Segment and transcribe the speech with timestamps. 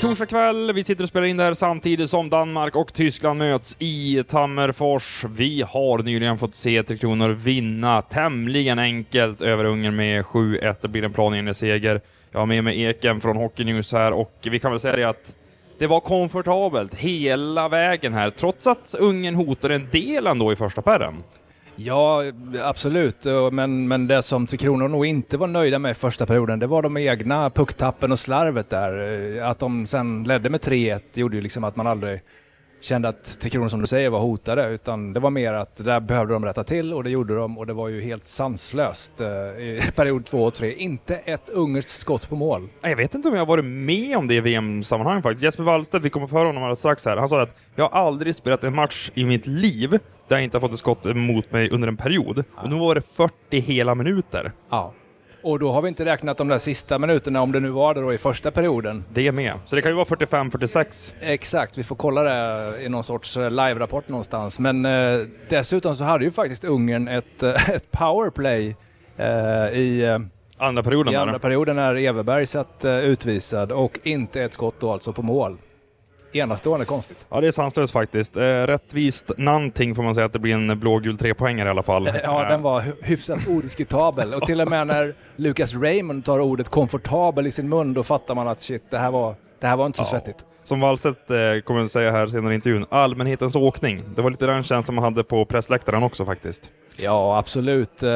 [0.00, 0.72] torsdag kväll.
[0.72, 5.24] Vi sitter och spelar in det här samtidigt som Danmark och Tyskland möts i Tammerfors.
[5.28, 10.76] Vi har nyligen fått se Tre Kronor vinna tämligen enkelt över Ungern med 7-1.
[10.80, 12.00] Det blir en planenlig seger.
[12.32, 15.04] Jag har med mig Eken från Hockey News här och vi kan väl säga det
[15.04, 15.34] att
[15.78, 20.82] det var komfortabelt hela vägen här, trots att Ungern hotade en del ändå i första
[20.82, 21.22] pärren.
[21.76, 22.22] Ja,
[22.62, 23.26] absolut.
[23.26, 26.58] Eh, men, men det som Tre Kronor nog inte var nöjda med i första perioden,
[26.58, 29.36] det var de egna pucktappen och slarvet där.
[29.38, 32.20] Eh, att de sen ledde med 3-1 gjorde ju liksom att man aldrig
[32.80, 36.00] kände att Tre Kronor som du säger var hotade, utan det var mer att där
[36.00, 39.28] behövde de rätta till och det gjorde de och det var ju helt sanslöst eh,
[39.28, 40.74] i period 2 och 3.
[40.74, 42.68] Inte ett ungerskt skott på mål.
[42.82, 45.42] Jag vet inte om jag har varit med om det i VM-sammanhang faktiskt.
[45.42, 48.06] Jesper Wallstedt, vi kommer få höra honom alldeles strax här, han sa att jag har
[48.06, 51.52] aldrig spelat en match i mitt liv där jag inte har fått ett skott mot
[51.52, 52.44] mig under en period.
[52.56, 54.52] Och nu var det 40 hela minuter.
[54.70, 54.92] Ja.
[55.42, 58.00] Och då har vi inte räknat de där sista minuterna, om det nu var det
[58.00, 59.04] då i första perioden.
[59.08, 59.54] Det är med.
[59.64, 61.14] Så det kan ju vara 45-46.
[61.20, 64.58] Exakt, vi får kolla det i någon sorts eh, live-rapport någonstans.
[64.58, 68.76] Men eh, dessutom så hade ju faktiskt Ungern ett, eh, ett powerplay
[69.16, 69.26] eh,
[69.78, 70.18] i eh,
[70.58, 71.12] andra perioden.
[71.12, 75.22] I andra perioden när Everberg satt eh, utvisad och inte ett skott då alltså på
[75.22, 75.56] mål.
[76.38, 77.26] Enastående konstigt.
[77.30, 78.36] Ja, det är sanslöst faktiskt.
[78.36, 82.10] Eh, rättvist någonting får man säga att det blir en blågul trepoängare i alla fall.
[82.22, 84.34] Ja, den var hyfsat odiskutabel.
[84.34, 88.34] Och till och med när Lucas Raymond tar ordet komfortabel i sin mun, då fattar
[88.34, 90.10] man att shit, det här var, det här var inte så ja.
[90.10, 90.44] svettigt.
[90.64, 94.02] Som Wallstedt eh, kommer att säga här senare i intervjun, allmänhetens åkning.
[94.16, 96.70] Det var lite den känslan man hade på pressläktaren också faktiskt.
[96.96, 98.02] Ja, absolut.
[98.02, 98.10] Eh,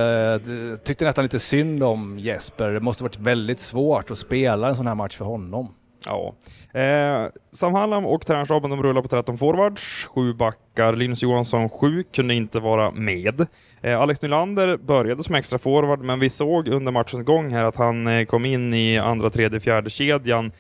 [0.85, 2.71] tyckte nästan lite synd om Jesper.
[2.71, 5.75] Det måste varit väldigt svårt att spela en sån här match för honom.
[6.07, 6.35] Ja.
[6.81, 12.05] Eh, Sam Hallam och tränarstaben de rullar på 13 forwards, 7 backar, Linus Johansson 7
[12.13, 13.47] kunde inte vara med.
[13.83, 17.77] Eh, Alex Nylander började som extra forward, men vi såg under matchens gång här att
[17.77, 20.53] han eh, kom in i andra, tredje, fjärde kedjan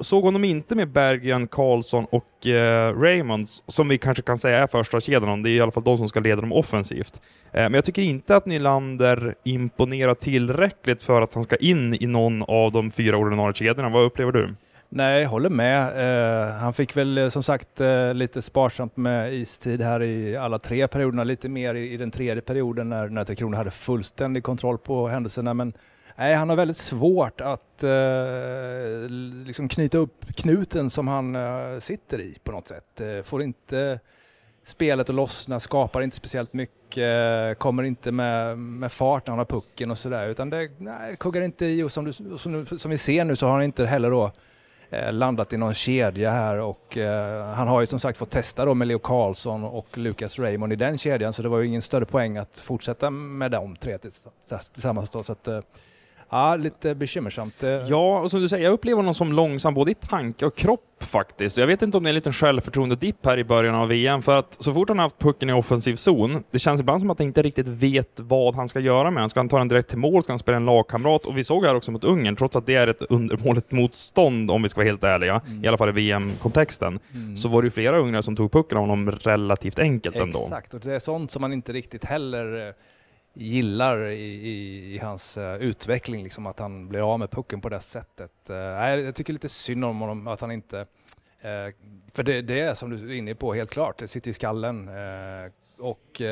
[0.00, 4.66] såg honom inte med Berggren, Karlsson och eh, Raymond, som vi kanske kan säga är
[4.66, 5.42] första kedjan.
[5.42, 7.20] Det är i alla fall de som ska leda dem offensivt.
[7.52, 12.06] Eh, men jag tycker inte att Nylander imponerar tillräckligt för att han ska in i
[12.06, 13.88] någon av de fyra ordinarie kedjorna.
[13.88, 14.54] Vad upplever du?
[14.90, 16.48] Nej, jag håller med.
[16.48, 20.58] Eh, han fick väl eh, som sagt eh, lite sparsamt med istid här i alla
[20.58, 24.42] tre perioderna, lite mer i, i den tredje perioden när, när Tre Kronor hade fullständig
[24.42, 25.54] kontroll på händelserna.
[25.54, 25.72] Men
[26.16, 29.10] nej, han har väldigt svårt att eh,
[29.46, 33.00] liksom knyta upp knuten som han eh, sitter i på något sätt.
[33.24, 34.00] får inte
[34.64, 39.44] spelet att lossna, skapar inte speciellt mycket, kommer inte med, med fart när han har
[39.44, 42.98] pucken och sådär, utan det nej, kuggar inte i och som, du, som, som vi
[42.98, 44.32] ser nu så har han inte heller då
[44.90, 48.64] Eh, landat i någon kedja här och eh, han har ju som sagt fått testa
[48.64, 51.82] då med Leo Karlsson och Lucas Raymond i den kedjan så det var ju ingen
[51.82, 53.98] större poäng att fortsätta med de tre
[54.72, 55.22] tillsammans då.
[55.22, 55.60] Så att, eh,
[56.30, 57.54] Ja, lite bekymmersamt.
[57.88, 60.84] Ja, och som du säger, jag upplever honom som långsam både i tanke och kropp
[61.00, 61.58] faktiskt.
[61.58, 64.38] Jag vet inte om det är en liten självförtroende-dipp här i början av VM, för
[64.38, 67.18] att så fort han har haft pucken i offensiv zon, det känns ibland som att
[67.18, 69.30] han inte riktigt vet vad han ska göra med den.
[69.30, 70.22] Ska han ta den direkt till mål?
[70.22, 71.24] Ska han spela en lagkamrat?
[71.24, 74.62] Och vi såg här också mot Ungern, trots att det är ett undermåligt motstånd om
[74.62, 75.64] vi ska vara helt ärliga, mm.
[75.64, 77.36] i alla fall i VM-kontexten, mm.
[77.36, 80.46] så var det ju flera ungrare som tog pucken av honom relativt enkelt Exakt, ändå.
[80.46, 82.74] Exakt, och det är sånt som man inte riktigt heller
[83.38, 87.68] gillar i, i, i hans uh, utveckling, liksom att han blir av med pucken på
[87.68, 88.32] det sättet.
[88.50, 90.78] Uh, jag tycker lite synd om honom, att han inte...
[90.80, 91.74] Uh,
[92.12, 94.90] för det, det, är som du är inne på, helt klart, det sitter i skallen.
[95.78, 96.22] och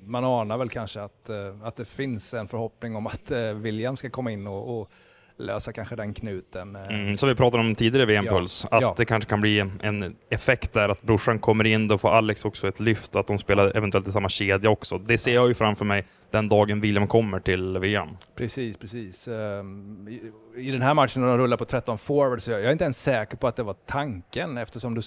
[0.00, 1.30] man anar väl kanske att,
[1.62, 4.90] att det finns en förhoppning om att William ska komma in och, och
[5.36, 6.76] lösa kanske den knuten.
[6.76, 8.94] Mm, som vi pratade om tidigare i VM-puls, ja, att ja.
[8.96, 12.68] det kanske kan bli en effekt där att brorsan kommer in, då får Alex också
[12.68, 14.98] ett lyft, att de spelar eventuellt i samma kedja också.
[14.98, 18.08] Det ser jag ju framför mig den dagen William kommer till VM.
[18.36, 19.28] Precis, precis.
[19.28, 20.20] Um, i,
[20.68, 23.36] i, den här matchen när de rullar på 13 forwards, jag är inte ens säker
[23.36, 25.00] på att det var tanken eftersom du,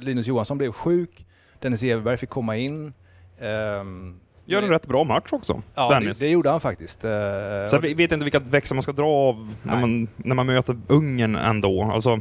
[0.00, 1.26] Linus Johansson blev sjuk,
[1.60, 2.92] Dennis Everberg fick komma in.
[3.40, 6.18] Um, Gör en rätt bra match också, ja, Dennis.
[6.18, 7.04] Det, det gjorde han faktiskt.
[7.04, 7.10] Uh,
[7.68, 10.76] så jag vet inte vilka växlar man ska dra av när man, när man möter
[10.86, 11.82] Ungern ändå.
[11.82, 12.20] Alltså,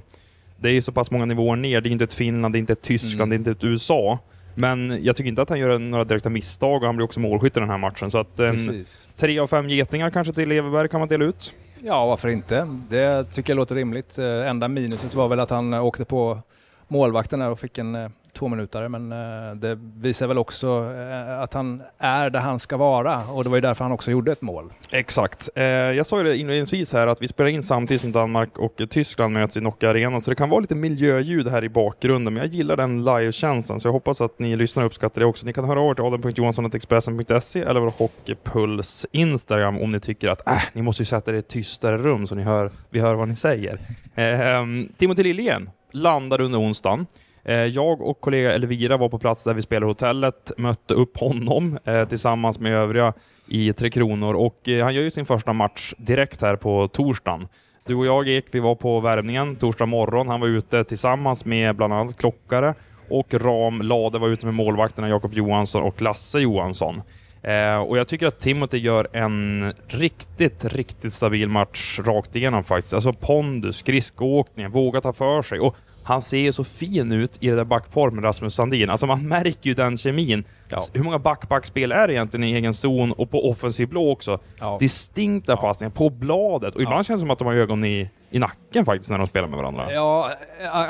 [0.58, 1.82] det är ju så pass många nivåer ner.
[1.82, 3.44] Det är inte ett Finland, det är inte ett Tyskland, mm.
[3.44, 4.20] det är inte ett USA.
[4.56, 7.58] Men jag tycker inte att han gör några direkta misstag och han blir också målskytt
[7.58, 8.12] i den här matchen.
[8.12, 8.86] Så att en
[9.16, 11.54] tre av fem getingar kanske till Everberg kan man dela ut.
[11.84, 12.80] Ja, varför inte?
[12.90, 14.18] Det tycker jag låter rimligt.
[14.18, 16.40] Eh, enda minuset var väl att han åkte på
[16.88, 21.42] målvakten där och fick en eh, två minuter men eh, det visar väl också eh,
[21.42, 24.32] att han är där han ska vara och det var ju därför han också gjorde
[24.32, 24.74] ett mål.
[24.92, 25.50] Exakt.
[25.56, 28.82] Eh, jag sa ju det inledningsvis här att vi spelar in samtidigt som Danmark och
[28.90, 32.44] Tyskland möts i Nokia Arena så det kan vara lite miljöljud här i bakgrunden men
[32.44, 35.46] jag gillar den live-känslan, så jag hoppas att ni lyssnar och uppskattar det också.
[35.46, 40.48] Ni kan höra av er till adam.johansson.expressen.se eller vår Hockeypuls Instagram om ni tycker att
[40.48, 43.16] äh, ni måste ju sätta er i ett tystare rum så ni hör, vi hör
[43.16, 43.80] vad ni säger.
[44.16, 44.66] Eh,
[44.98, 47.06] Timothy Liljegren landade under onsdagen.
[47.48, 51.80] Eh, jag och kollega Elvira var på plats där vi spelade hotellet, mötte upp honom
[51.86, 53.14] eh, tillsammans med övriga
[53.48, 57.48] i Tre Kronor och eh, han gör ju sin första match direkt här på torsdagen.
[57.86, 60.28] Du och jag Ek, vi var på värmningen torsdag morgon.
[60.28, 62.74] Han var ute tillsammans med bland annat Klockare
[63.10, 67.02] och Ram Lade var ute med målvakterna Jakob Johansson och Lasse Johansson.
[67.42, 72.94] Eh, och jag tycker att Timothy gör en riktigt, riktigt stabil match rakt igenom faktiskt.
[72.94, 75.76] Alltså pondus, skridskoåkning, våga ta för sig och
[76.08, 78.90] han ser ju så fin ut i det där backparet med Rasmus Sandin.
[78.90, 80.44] Alltså man märker ju den kemin.
[80.70, 80.78] Ja.
[80.94, 84.40] Hur många back-backspel är det egentligen i egen zon och på offensiv blå också?
[84.60, 84.78] Ja.
[84.80, 85.58] Distinkta ja.
[85.58, 88.86] passningar på bladet och ibland känns det som att de har ögon i, i nacken
[88.86, 89.94] faktiskt när de spelar med varandra.
[89.94, 90.32] Ja,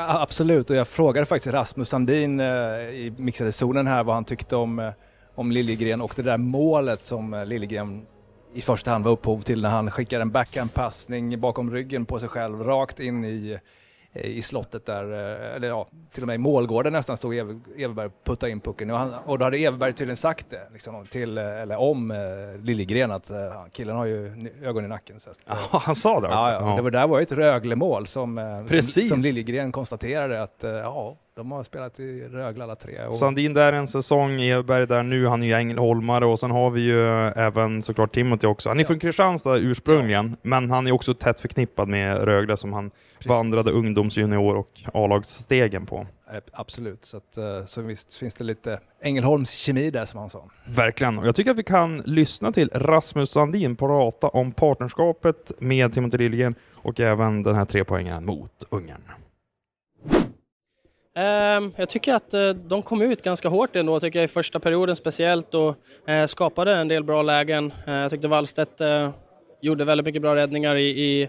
[0.08, 0.70] absolut.
[0.70, 4.78] Och jag frågade faktiskt Rasmus Sandin eh, i mixade zonen här vad han tyckte om
[4.78, 4.90] eh,
[5.38, 8.06] om Liljegren och det där målet som eh, Liljegren
[8.54, 12.28] i första hand var upphov till när han skickar en backhandpassning bakom ryggen på sig
[12.28, 13.58] själv rakt in i
[14.12, 18.24] i slottet där, eh, eller ja, till och med i målgården nästan stod Everberg och
[18.24, 18.90] puttade in pucken.
[18.90, 22.18] Och, han, och då hade Everberg tydligen sagt det, liksom, till, eh, eller om eh,
[22.62, 23.30] Liljegren, att
[23.72, 25.20] killen har ju ögon i nacken.
[25.20, 26.50] Så, ja, han sa det också?
[26.50, 26.76] Ja, ja.
[26.76, 31.52] Det var, där var ju ett Rögle-mål som, som, som Liljegren konstaterade att, ja, de
[31.52, 33.06] har spelat i Rögle alla tre.
[33.06, 33.14] Och...
[33.14, 36.80] Sandin där en säsong, Everberg där nu, han är ju ängelholmare och sen har vi
[36.80, 38.68] ju även såklart Timothy också.
[38.68, 38.86] Han är ja.
[38.86, 40.36] från Kristianstad ursprungligen, ja.
[40.42, 43.30] men han är också tätt förknippad med Rögle som han Precis.
[43.30, 46.06] vandrade ungdoms-, junior och A-lagsstegen på.
[46.52, 50.44] Absolut, så, att, eh, så visst finns det lite Ängelholms kemi där som han sa.
[50.66, 55.92] Verkligen, och jag tycker att vi kan lyssna till Rasmus Sandin prata om partnerskapet med
[55.92, 59.02] Timothy Liljegren och även den här trepoängaren mot Ungern.
[61.18, 64.60] Ehm, jag tycker att eh, de kom ut ganska hårt ändå, tycker jag, i första
[64.60, 65.76] perioden speciellt och
[66.08, 67.72] eh, skapade en del bra lägen.
[67.86, 68.80] Eh, jag tyckte Wallstedt
[69.60, 71.28] gjorde väldigt mycket bra räddningar i, i,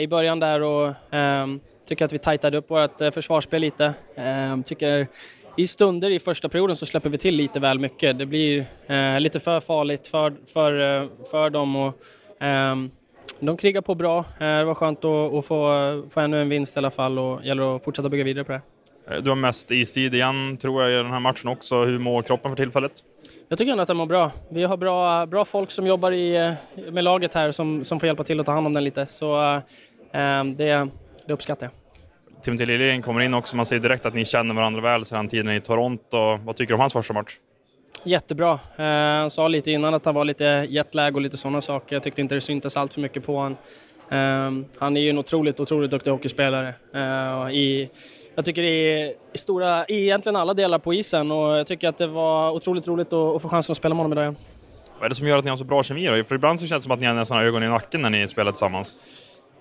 [0.00, 3.94] i början där och ehm, tycker att vi tajtade upp vårt försvarsspel lite.
[4.14, 5.06] Ehm, tycker
[5.56, 8.18] i stunder i första perioden så släpper vi till lite väl mycket.
[8.18, 8.64] Det blir
[9.18, 11.94] lite för farligt för, för, för dem och
[13.40, 14.24] de krigar på bra.
[14.38, 17.76] Det var skönt att, att få, få ännu en vinst i alla fall och gäller
[17.76, 18.58] att fortsätta bygga vidare på det.
[18.58, 18.79] här
[19.22, 21.84] du har mest istid igen, tror jag, i den här matchen också.
[21.84, 22.92] Hur mår kroppen för tillfället?
[23.48, 24.30] Jag tycker ändå att den mår bra.
[24.50, 26.52] Vi har bra, bra folk som jobbar i, eh,
[26.92, 29.06] med laget här som, som får hjälpa till att ta hand om den lite.
[29.06, 29.54] Så
[30.12, 30.88] eh, det,
[31.26, 31.72] det uppskattar jag.
[32.42, 33.56] Timothy Liljegren kommer in också.
[33.56, 36.36] Man ser direkt att ni känner varandra väl sedan tiden i Toronto.
[36.44, 37.36] Vad tycker du om hans första match?
[38.04, 38.52] Jättebra.
[38.76, 38.84] Eh,
[39.20, 41.96] han sa lite innan att han var lite jetlag och lite sådana saker.
[41.96, 43.56] Jag tyckte inte det syntes allt för mycket på honom.
[44.10, 46.74] Eh, han är ju en otroligt, otroligt duktig hockeyspelare.
[46.94, 47.90] Eh, i,
[48.40, 51.98] jag tycker det är stora, i egentligen alla delar på isen och jag tycker att
[51.98, 54.36] det var otroligt roligt att, få chansen att spela med honom idag igen.
[54.98, 56.24] Vad är det som gör att ni har så bra kemi då?
[56.24, 58.28] För ibland så känns det som att ni har nästan ögon i nacken när ni
[58.28, 58.94] spelar tillsammans.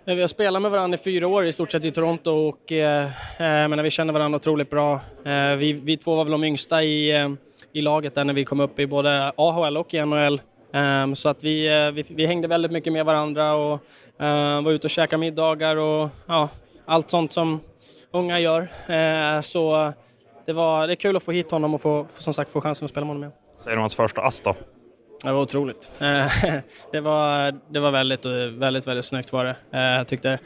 [0.05, 3.03] Vi har spelat med varandra i fyra år i stort sett i Toronto och eh,
[3.03, 3.09] eh
[3.67, 4.93] men vi känner varandra otroligt bra.
[5.25, 7.29] Eh, vi, vi två var väl de yngsta i, eh,
[7.73, 10.41] i laget där när vi kom upp i både AHL och i NHL.
[10.73, 13.73] Um, så att vi, uh, vi, vi, hängde väldigt mycket med varandra och
[14.21, 16.49] uh, var ute och käkade middagar och ja,
[16.85, 17.59] allt sånt som,
[18.11, 18.61] unga gör.
[18.87, 19.93] Eh, så
[20.45, 22.85] det, var, det är kul att få hit honom och få, som sagt, få chansen
[22.85, 23.33] att spela med honom igen.
[23.57, 24.55] Säger du hans första ass då?
[25.23, 25.91] Det var otroligt.
[26.01, 26.31] Eh,
[26.91, 29.55] det var, det var väldigt, väldigt, väldigt snyggt var det.
[29.71, 30.39] Eh, jag tyckte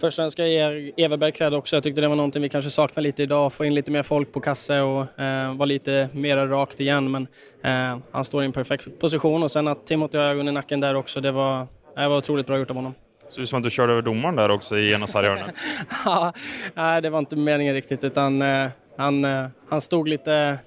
[0.00, 1.76] Först och främst ska jag ge Everberg cred också.
[1.76, 3.52] Jag tyckte det var någonting vi kanske saknar lite idag.
[3.52, 7.10] Få in lite mer folk på kasse och eh, vara lite mer rakt igen.
[7.10, 7.26] Men
[7.62, 10.80] eh, han står i en perfekt position och sen att Timothy har ögon i nacken
[10.80, 11.20] där också.
[11.20, 12.94] Det var, det var otroligt bra gjort av honom.
[13.30, 15.54] Ser ut som att du körde över domaren där också i ena sarghörnet.
[16.04, 16.32] ja,
[16.74, 20.58] nej, det var inte meningen riktigt utan eh, han, eh, han stod lite,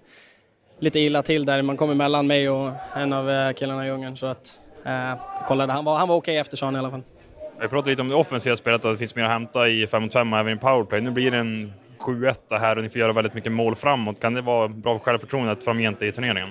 [0.80, 1.62] lite illa till där.
[1.62, 5.14] Man kom emellan mig och en av eh, killarna i djungeln så att eh,
[5.48, 5.74] kollade.
[5.74, 7.04] Han var, han var okej okay efter sa han i alla fall.
[7.62, 10.04] Vi pratade lite om det offensiva spelet, att det finns mer att hämta i 5
[10.04, 11.02] mot 5 och även i powerplay.
[11.02, 14.20] Nu blir det en 7-1 här och ni får göra väldigt mycket mål framåt.
[14.20, 16.50] Kan det vara bra för självförtroendet framgent i turneringen?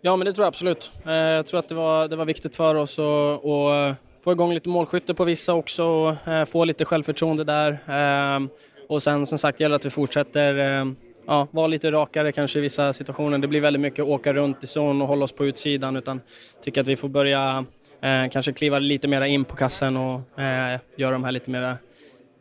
[0.00, 0.92] Ja, men det tror jag absolut.
[1.04, 5.14] Jag tror att det var, det var viktigt för oss att få igång lite målskytte
[5.14, 7.70] på vissa också och eh, få lite självförtroende där.
[7.72, 8.40] Eh,
[8.88, 10.92] och sen som sagt gäller det att vi fortsätter eh,
[11.26, 13.38] ja, vara lite rakare kanske i vissa situationer.
[13.38, 16.20] Det blir väldigt mycket åka runt i zon och hålla oss på utsidan utan
[16.64, 17.64] tycker att vi får börja
[18.02, 21.76] eh, kanske kliva lite mer in på kassen och eh, göra de här lite mer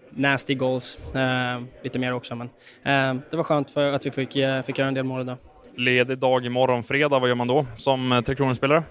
[0.10, 1.00] nasty goals.
[1.16, 2.50] Eh, lite mer också, men
[2.84, 5.38] eh, det var skönt för att vi fick, eh, fick göra en del mål idag.
[5.76, 8.84] Ledig dag imorgon fredag, vad gör man då som eh, Tre Kronor-spelare?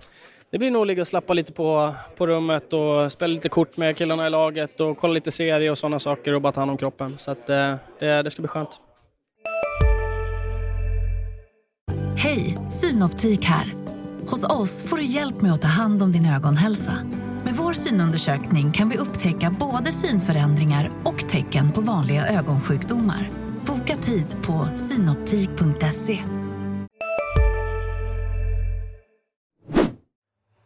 [0.50, 3.96] Det blir nog ligga och slappa lite på, på rummet och spela lite kort med
[3.96, 6.76] killarna i laget och kolla lite serie och sådana saker och bara ta hand om
[6.76, 7.18] kroppen.
[7.18, 8.80] Så att, eh, det, det ska bli skönt.
[12.16, 13.74] Hej, Synoptik här.
[14.30, 16.92] Hos oss får du hjälp med att ta hand om din ögonhälsa.
[17.44, 23.30] Med vår synundersökning kan vi upptäcka både synförändringar och tecken på vanliga ögonsjukdomar.
[23.66, 26.18] Boka tid på synoptik.se.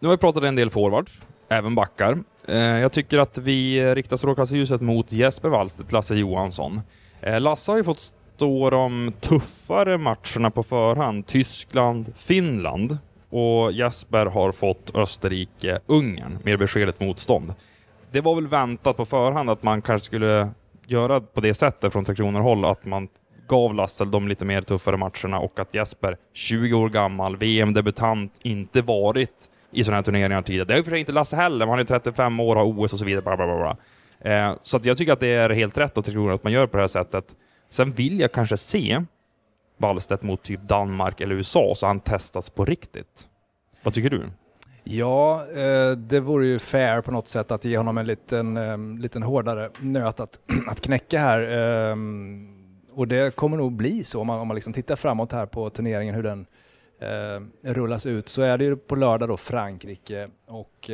[0.03, 1.11] Nu har vi pratat en del forward,
[1.49, 2.19] även backar.
[2.49, 6.81] Eh, jag tycker att vi riktar strålkastarljuset mot Jesper Wallstedt, Lasse Johansson.
[7.21, 12.99] Eh, Lasse har ju fått stå de tuffare matcherna på förhand, Tyskland, Finland.
[13.31, 17.55] Och Jesper har fått Österrike, Ungern mer beskedet motstånd.
[18.11, 20.51] Det var väl väntat på förhand att man kanske skulle
[20.87, 23.09] göra på det sättet från Tre Kronor-håll, att man
[23.49, 28.83] gav Lasse de lite mer tuffare matcherna och att Jesper, 20 år gammal, VM-debutant, inte
[28.83, 30.64] varit i sådana här turneringar tidigare.
[30.64, 32.64] Det har i och för sig inte Lasse heller, men han är 35 år, har
[32.64, 33.23] OS och så vidare.
[33.23, 33.76] Bla bla bla bla.
[34.33, 36.76] Eh, så att jag tycker att det är helt rätt att, att man gör på
[36.76, 37.25] det här sättet.
[37.71, 39.02] Sen vill jag kanske se
[39.79, 43.29] Wallstedt mot typ Danmark eller USA, så han testas på riktigt.
[43.83, 44.23] Vad tycker du?
[44.85, 48.79] Ja, eh, det vore ju fair på något sätt att ge honom en liten, eh,
[48.99, 50.38] liten hårdare nöt att,
[50.69, 51.41] att knäcka här.
[51.41, 51.97] Eh,
[52.95, 55.71] och det kommer nog bli så om man, om man liksom tittar framåt här på
[55.71, 56.47] turneringen, hur den
[57.63, 60.91] rullas ut, så är det ju på lördag då Frankrike och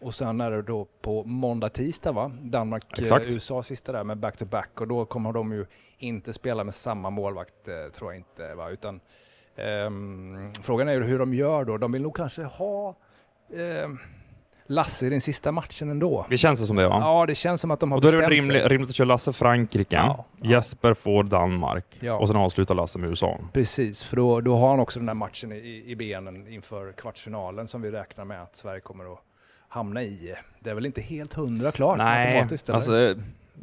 [0.00, 2.32] och sen är det då på måndag, tisdag va?
[2.42, 3.26] Danmark, Exakt.
[3.26, 4.80] USA sista där med back-to-back -back.
[4.80, 5.66] och då kommer de ju
[5.98, 9.00] inte spela med samma målvakt tror jag inte va, utan
[9.56, 11.78] Um, frågan är ju hur de gör då.
[11.78, 12.96] De vill nog kanske ha
[13.48, 13.98] um,
[14.66, 16.26] Lasse i den sista matchen ändå.
[16.30, 16.98] Det känns som det va?
[17.00, 19.08] Ja, det känns som att de har och då är det rimligt, rimligt att köra
[19.08, 22.14] Lasse Frankrike, ja, Jesper får Danmark ja.
[22.14, 23.38] och sen avslutar Lasse med USA.
[23.52, 27.68] Precis, för då, då har han också den där matchen i, i benen inför kvartsfinalen
[27.68, 29.18] som vi räknar med att Sverige kommer att
[29.68, 30.34] hamna i.
[30.60, 32.68] Det är väl inte helt hundra klart Nej, automatiskt?
[32.68, 32.76] Eller?
[32.76, 33.14] Alltså,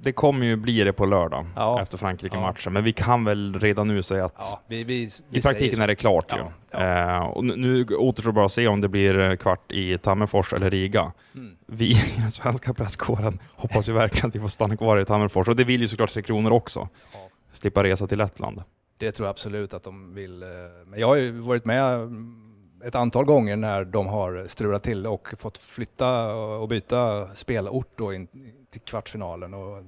[0.04, 1.82] det kommer ju bli det på lördag ja.
[1.82, 2.70] efter Frankrike-matchen, ja.
[2.70, 5.88] men vi kan väl redan nu säga att ja, vi, vi, vi i praktiken är
[5.88, 6.80] det klart ju.
[6.80, 10.70] Eh, och nu återstår bara att se om det blir eh, kvart i Tammerfors eller
[10.70, 11.12] Riga.
[11.36, 11.56] Mm.
[11.66, 15.48] Vi i den svenska presskåren hoppas ju verkligen att vi får stanna kvar i Tammerfors
[15.48, 16.90] och det vill ju såklart Tre Kronor också.
[17.52, 18.64] Slippa resa till Lettland.
[18.98, 20.44] Det tror jag absolut att de vill.
[20.44, 20.50] Eh,
[20.86, 22.10] men jag har ju varit med
[22.86, 28.14] ett antal gånger när de har strulat till och fått flytta och byta spelort då
[28.14, 28.28] in
[28.74, 29.54] till kvartsfinalen.
[29.54, 29.84] Och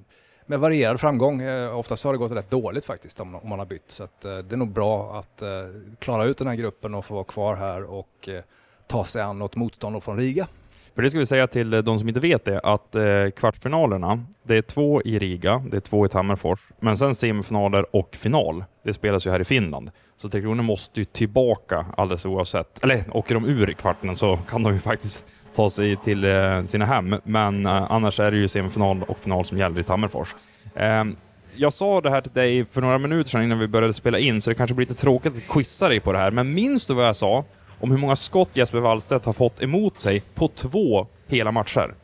[0.45, 1.41] med varierad framgång.
[1.41, 3.91] Eh, oftast har det gått rätt dåligt faktiskt om, man har bytt.
[3.91, 5.47] Så att, eh, det är nog bra att eh,
[5.99, 8.29] klara ut den här gruppen och få vara kvar här och
[8.87, 10.47] ta sig an något motstånd från Riga.
[10.95, 12.95] För det ska vi säga till de som inte vet det, att
[13.35, 18.15] kvartsfinalerna, det är två i Riga, det är två i Tammerfors, men sen semifinaler och
[18.15, 19.91] final, det spelas ju här i Finland.
[20.17, 22.83] Så Tre Kronor måste ju tillbaka alldeles oavsett.
[22.83, 26.63] Eller åker de ur i kvarten så kan de ju faktiskt ta sig till eh,
[26.63, 30.35] sina hem, men eh, annars är det ju semifinal och final som gäller i Tammerfors.
[30.75, 31.15] Ehm,
[31.55, 34.41] jag sa det här till dig för några minuter sedan innan vi började spela in,
[34.41, 36.93] så det kanske blir lite tråkigt att quizza dig på det här, men minns du
[36.93, 37.45] vad jag sa
[37.79, 41.95] om hur många skott Jesper Wallstedt har fått emot sig på två hela matcher?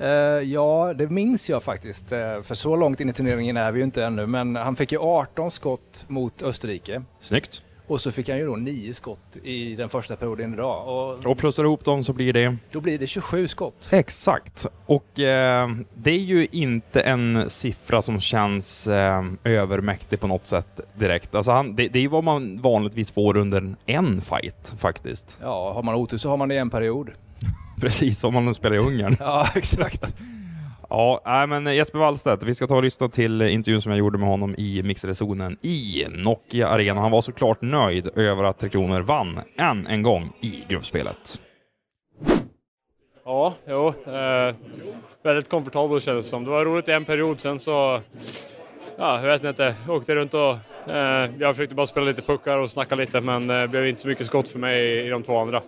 [0.00, 0.06] Uh,
[0.42, 2.12] ja, det minns jag faktiskt.
[2.12, 4.92] Uh, för så långt in i turneringen är vi ju inte ännu, men han fick
[4.92, 7.02] ju 18 skott mot Österrike.
[7.18, 7.64] Snyggt.
[7.88, 10.88] Och så fick han ju då nio skott i den första perioden idag.
[10.88, 12.56] Och, och plussar ihop dem så blir det?
[12.72, 13.88] Då blir det 27 skott.
[13.92, 14.66] Exakt.
[14.86, 20.80] Och eh, det är ju inte en siffra som känns eh, övermäktig på något sätt
[20.94, 21.34] direkt.
[21.34, 25.38] Alltså han, det, det är vad man vanligtvis får under en fight faktiskt.
[25.42, 27.10] Ja, har man otur så har man det i en period.
[27.80, 29.16] Precis, som man spelar i Ungern.
[29.20, 30.14] ja, exakt.
[30.90, 34.18] Ja, äh, men Jesper Wallstedt, vi ska ta och lyssna till intervjun som jag gjorde
[34.18, 37.00] med honom i mixade zonen i Nokia Arena.
[37.00, 41.40] Han var såklart nöjd över att Tre Kronor vann än en gång i gruppspelet.
[43.24, 43.88] Ja, jo.
[43.88, 44.54] Eh,
[45.22, 46.44] väldigt komfortabelt kändes det som.
[46.44, 48.00] Det var roligt i en period, sen så...
[48.98, 49.74] Ja, jag vet inte.
[49.86, 50.56] Jag åkte runt och...
[50.92, 54.08] Eh, jag försökte bara spela lite puckar och snacka lite, men det blev inte så
[54.08, 55.62] mycket skott för mig i, i de två andra.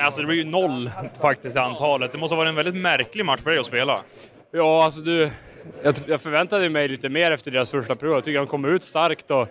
[0.00, 0.90] Alltså det blir ju noll
[1.20, 2.12] faktiskt i antalet.
[2.12, 4.00] Det måste ha varit en väldigt märklig match för dig att spela.
[4.52, 5.30] Ja, alltså du...
[5.82, 8.12] Jag, jag förväntade mig lite mer efter deras första prov.
[8.12, 9.48] Jag tycker de kommer ut starkt och...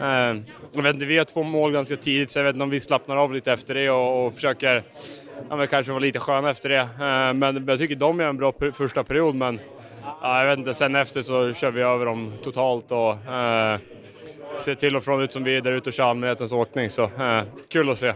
[0.00, 0.36] Eh,
[0.72, 2.80] jag vet inte, vi har två mål ganska tidigt så jag vet inte om vi
[2.80, 4.82] slappnar av lite efter det och, och försöker...
[5.48, 6.78] Ja, men kanske vara lite sköna efter det.
[6.78, 9.60] Eh, men jag tycker de gör en bra första period men...
[10.22, 13.32] Ja, jag vet inte, sen efter så kör vi över dem totalt och...
[13.34, 13.78] Eh,
[14.56, 17.02] ser till och från ut som vi är där ute och kör allmänhetens åkning så
[17.02, 18.12] eh, kul att se.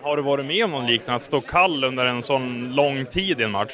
[0.00, 3.40] Har du varit med om något liknande, att stå kall under en sån lång tid
[3.40, 3.72] i en match?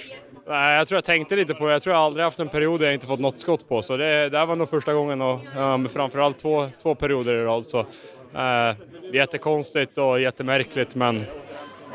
[0.49, 1.73] Nej, jag tror jag tänkte lite på det.
[1.73, 3.97] Jag tror jag aldrig haft en period där jag inte fått något skott på, så
[3.97, 7.65] det, det här var nog första gången och um, framförallt två, två perioder i rad.
[7.65, 8.77] Så, uh,
[9.13, 11.25] jättekonstigt och jättemärkligt, men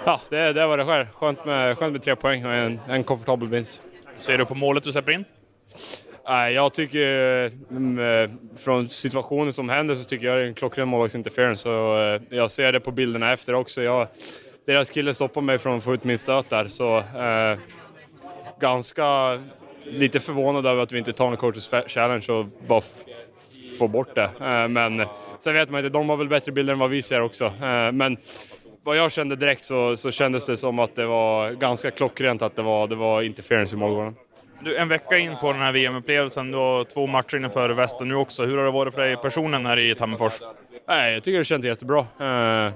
[0.05, 1.05] ja, det, det var det själv.
[1.12, 3.81] Skönt med, skönt med tre poäng och en, en komfortabel vinst.
[4.20, 5.25] Ser du på målet du släpper in?
[6.27, 10.88] Nej, jag tycker mm, från situationen som händer så tycker jag det är en klockren
[10.88, 11.70] målvaktsinterference.
[11.70, 13.81] Och, jag ser det på bilderna efter också.
[13.81, 14.08] Jag,
[14.65, 17.58] deras kille stoppar mig från att få ut min stöt där, så eh,
[18.62, 19.39] ganska
[19.86, 22.82] lite förvånad över att vi inte tar en coaches challenge och bara
[23.77, 24.30] får bort det.
[24.41, 25.06] Eh, men
[25.39, 27.46] sen vet man inte, de har väl bättre bilder än vad vi ser också.
[27.46, 28.18] Eh, men
[28.84, 32.56] vad jag kände direkt så, så kändes det som att det var ganska klockrent att
[32.56, 34.15] det var, det var interference i målgården.
[34.63, 38.15] Du, en vecka in på den här VM-upplevelsen, du har två matcher innanför västen nu
[38.15, 38.46] också.
[38.46, 40.34] Hur har det varit för dig personen här i Tammerfors?
[40.88, 42.06] Nej, jag tycker det känns jättebra.
[42.18, 42.74] Jag eh,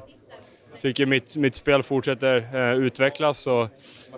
[0.81, 3.69] tycker mitt, mitt spel fortsätter utvecklas och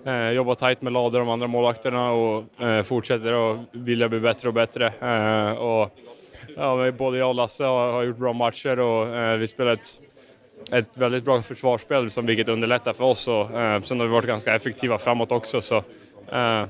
[0.07, 2.43] eh, jobbar tajt med Lade och de andra målvakterna och
[2.83, 4.87] fortsätter att vilja bli bättre och bättre.
[5.53, 5.89] Och,
[6.55, 9.99] ja, både jag och Lasse har, har gjort bra matcher och vi spelar ett
[10.71, 14.27] ett väldigt bra försvarsspel som vilket underlättar för oss och eh, sen har vi varit
[14.27, 15.77] ganska effektiva framåt också så
[16.31, 16.65] eh,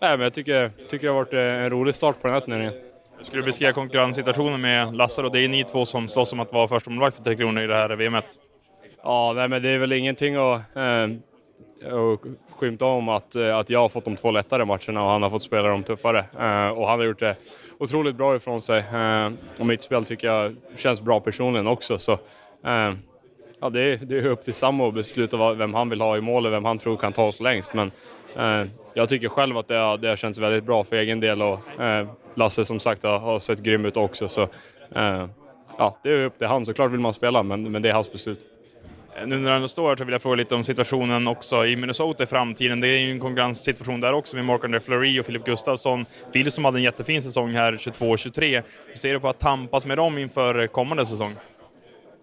[0.00, 2.72] Nej, men jag tycker, tycker det har varit en rolig start på den här turneringen.
[3.16, 6.40] Hur skulle du beskriva konkurrenssituationen med Lasse och Det är ni två som slåss om
[6.40, 8.24] att vara första målvakt för Tre Kronor i det här VMet.
[9.02, 11.06] Ja, nej, men det är väl ingenting att, eh,
[11.84, 15.22] och skymta om att, eh, att jag har fått de två lättare matcherna och han
[15.22, 16.18] har fått spela de tuffare.
[16.18, 17.36] Eh, och han har gjort det
[17.78, 18.78] otroligt bra ifrån sig.
[18.78, 21.98] Eh, och mitt spel tycker jag känns bra personligen också.
[21.98, 22.18] Så,
[23.60, 26.20] ja, det, är, det är upp till Sammo att besluta vem han vill ha i
[26.20, 27.74] mål och vem han tror kan ta oss längst.
[27.74, 27.90] Men,
[28.94, 31.58] jag tycker själv att det har, det har känts väldigt bra för egen del och
[32.34, 34.28] Lasse som sagt har, har sett grym ut också.
[34.28, 34.48] Så,
[35.78, 36.64] ja, det är upp till han.
[36.64, 38.57] Såklart vill man spela, men, men det är hans beslut.
[39.16, 41.76] Eh, nu när du står här så vill jag fråga lite om situationen också i
[41.76, 42.80] Minnesota i framtiden.
[42.80, 46.06] Det är ju en konkurrenssituation där också med Mark-André Fleury och Filip Gustafsson.
[46.32, 48.62] Filip som hade en jättefin säsong här 22-23.
[48.86, 51.32] Hur ser du på att tampas med dem inför kommande säsong?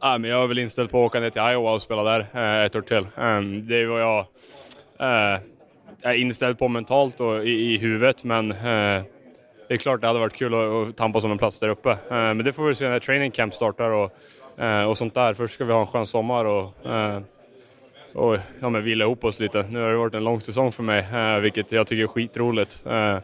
[0.02, 2.20] Ja, men jag är väl inställd på att åka ner till Iowa och spela där
[2.34, 3.08] eh, ett år till.
[3.18, 4.20] Ehm, det är vad
[5.00, 5.42] eh,
[6.02, 8.54] jag är inställd på mentalt och i, huvudet, men
[9.68, 11.90] det är klart det hade varit kul att, att tampas om en plats där uppe.
[11.90, 14.12] Eh, men det får vi se när training camp startar och,
[14.64, 15.34] eh, och sånt där.
[15.34, 17.20] Först ska vi ha en skön sommar och, eh,
[18.14, 19.66] och ja, men vila ihop oss lite.
[19.70, 22.84] Nu har det varit en lång säsong för mig, eh, vilket jag tycker är skitroligt.
[22.86, 23.18] Eh,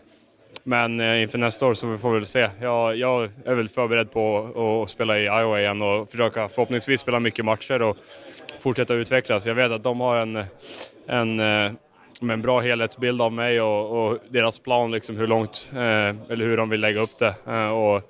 [0.64, 2.50] men eh, inför nästa år så får vi väl se.
[2.62, 7.20] Jag, jag är väl förberedd på att spela i Iowa igen och försöka förhoppningsvis spela
[7.20, 7.98] mycket matcher och
[8.60, 9.46] fortsätta utvecklas.
[9.46, 10.44] Jag vet att de har en,
[11.08, 11.72] en eh,
[12.22, 15.80] med en bra helhetsbild av mig och, och deras plan, liksom hur långt, eh,
[16.32, 17.36] eller hur de vill lägga upp det.
[17.48, 18.02] Eh, och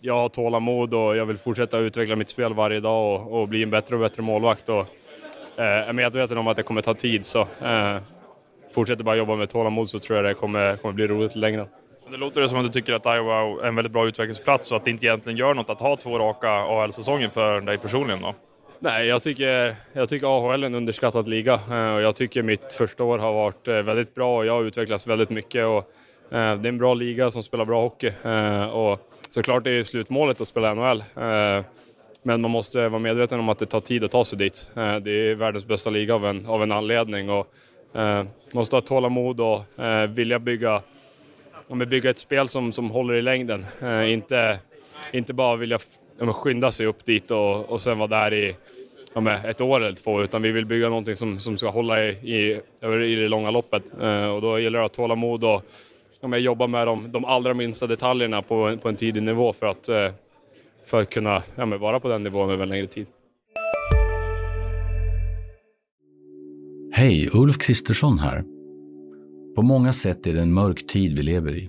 [0.00, 3.62] jag har tålamod och jag vill fortsätta utveckla mitt spel varje dag och, och bli
[3.62, 4.68] en bättre och bättre målvakt.
[4.68, 4.86] Och,
[5.56, 7.96] eh, är medveten om att det kommer ta tid så eh,
[8.74, 11.66] fortsätter bara jobba med tålamod så tror jag det kommer, kommer bli roligt längre.
[12.10, 14.84] Det låter som att du tycker att Iowa är en väldigt bra utvecklingsplats och att
[14.84, 18.34] det inte egentligen gör något att ha två raka AL-säsonger för dig personligen då?
[18.84, 22.72] Nej, jag tycker, jag tycker AHL är en underskattad liga eh, och jag tycker mitt
[22.72, 25.66] första år har varit eh, väldigt bra och jag har utvecklats väldigt mycket.
[25.66, 25.78] Och,
[26.36, 28.12] eh, det är en bra liga som spelar bra hockey
[28.72, 31.04] och såklart är det slutmålet att spela NHL.
[32.22, 34.70] Men man måste vara medveten om att det tar tid att ta sig dit.
[34.74, 37.52] Det är världens bästa liga av en, av en anledning och
[37.92, 39.62] man måste ha tålamod och
[40.08, 40.82] vilja bygga,
[41.86, 43.66] bygga ett spel som, som håller i längden.
[44.06, 44.58] Inte,
[45.12, 45.78] inte bara vilja
[46.26, 48.56] ja, skynda sig upp dit och, och sen vara där i
[49.14, 52.08] ja, ett år eller två, utan vi vill bygga någonting som, som ska hålla i,
[52.08, 53.82] i, i det långa loppet.
[54.00, 55.62] Eh, och då gäller det att ha tålamod och
[56.20, 59.88] ja, jobba med de, de allra minsta detaljerna på, på en tidig nivå för att,
[59.88, 60.10] eh,
[60.86, 63.06] för att kunna ja, vara på den nivån över en längre tid.
[66.94, 68.44] Hej, Ulf Kristersson här.
[69.54, 71.68] På många sätt är det en mörk tid vi lever i.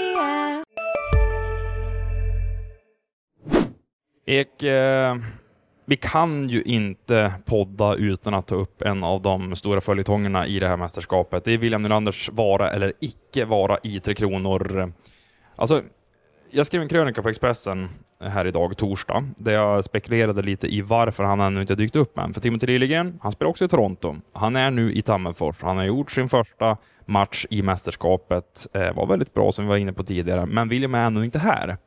[4.25, 5.15] Ek, eh,
[5.85, 10.59] vi kan ju inte podda utan att ta upp en av de stora följetongerna i
[10.59, 11.43] det här mästerskapet.
[11.43, 14.93] Det är William Nylanders vara eller icke vara i Tre Kronor.
[15.55, 15.81] Alltså,
[16.51, 21.23] jag skrev en krönika på Expressen här idag, torsdag, där jag spekulerade lite i varför
[21.23, 22.33] han ännu inte dykt upp än.
[22.33, 24.15] För Timothy Liljegren, han spelar också i Toronto.
[24.33, 25.61] Han är nu i Tammerfors.
[25.61, 28.67] Han har gjort sin första match i mästerskapet.
[28.73, 31.39] Eh, var väldigt bra som vi var inne på tidigare, men William är ännu inte
[31.39, 31.77] här.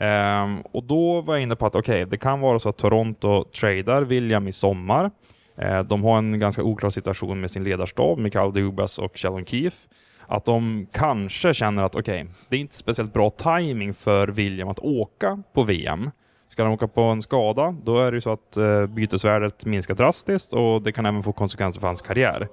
[0.00, 2.76] Um, och då var jag inne på att okej, okay, det kan vara så att
[2.76, 5.10] Toronto tradar William i sommar.
[5.62, 9.88] Uh, de har en ganska oklar situation med sin ledarstab, Mikael Dubas och Sheldon Keefe.
[10.26, 14.68] Att de kanske känner att okej, okay, det är inte speciellt bra timing för William
[14.68, 16.10] att åka på VM.
[16.48, 19.94] Ska han åka på en skada, då är det ju så att uh, bytesvärdet minskar
[19.94, 22.48] drastiskt och det kan även få konsekvenser för hans karriär.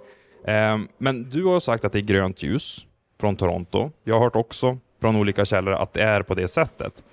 [0.47, 2.85] Um, men du har sagt att det är grönt ljus
[3.19, 3.91] från Toronto.
[4.03, 7.03] Jag har hört också från olika källor att det är på det sättet.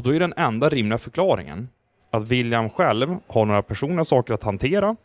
[0.00, 1.68] Och då är den enda rimliga förklaringen
[2.10, 4.96] att William själv har några personliga saker att hantera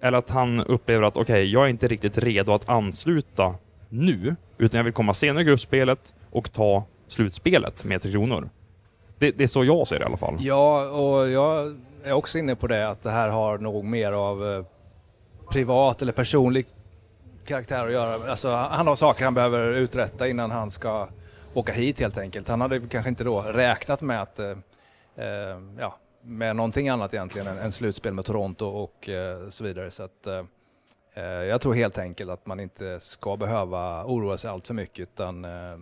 [0.00, 3.54] eller att han upplever att okej, okay, jag är inte riktigt redo att ansluta
[3.88, 8.50] nu, utan jag vill komma senare i gruppspelet och ta slutspelet med Tre Kronor.
[9.18, 10.36] Det, det, är så jag ser det i alla fall.
[10.40, 14.52] Ja, och jag är också inne på det att det här har nog mer av
[14.52, 14.64] eh,
[15.50, 16.66] privat eller personlig
[17.46, 18.30] karaktär att göra.
[18.30, 21.08] Alltså, han har saker han behöver uträtta innan han ska
[21.54, 22.48] åka hit helt enkelt.
[22.48, 24.50] Han hade kanske inte då räknat med att eh,
[25.16, 29.90] eh, ja, med någonting annat egentligen än, än slutspel med Toronto och eh, så vidare.
[29.90, 30.44] Så att, eh,
[31.14, 34.98] eh, jag tror helt enkelt att man inte ska behöva oroa sig allt för mycket
[34.98, 35.78] utan eh,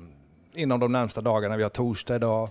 [0.54, 2.48] inom de närmsta dagarna, vi har torsdag idag,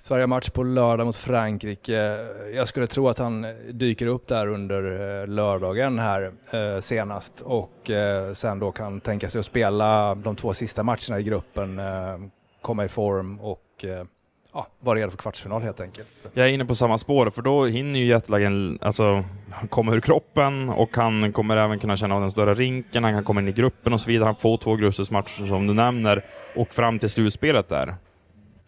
[0.00, 2.18] Sverige-match på lördag mot Frankrike.
[2.54, 4.82] Jag skulle tro att han dyker upp där under
[5.20, 10.36] eh, lördagen här eh, senast och eh, sen då kan tänka sig att spela de
[10.36, 12.18] två sista matcherna i gruppen, eh,
[12.62, 14.04] komma i form och eh,
[14.52, 16.08] ja, vara redo för kvartsfinal helt enkelt.
[16.34, 19.24] Jag är inne på samma spår, för då hinner ju jetlagen alltså,
[19.68, 23.24] komma ur kroppen och han kommer även kunna känna av den större rinken, han kan
[23.24, 24.26] komma in i gruppen och så vidare.
[24.26, 26.24] Han får två gruppspelsmatcher som du nämner
[26.56, 27.94] och fram till slutspelet där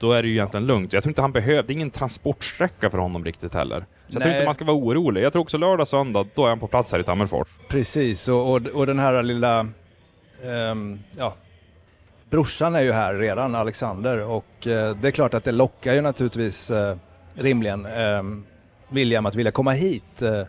[0.00, 0.92] då är det ju egentligen lugnt.
[0.92, 3.84] Jag tror inte han är ingen transportsträcka för honom riktigt heller.
[4.08, 5.22] Så jag tror inte man ska vara orolig.
[5.22, 7.48] Jag tror också lördag, söndag, då är han på plats här i Tammerfors.
[7.68, 9.66] Precis, och, och, och den här lilla,
[10.42, 11.34] um, ja,
[12.30, 16.00] brorsan är ju här redan, Alexander, och uh, det är klart att det lockar ju
[16.00, 16.96] naturligtvis uh,
[17.34, 18.46] rimligen um,
[18.88, 20.22] William att vilja komma hit.
[20.22, 20.42] Uh,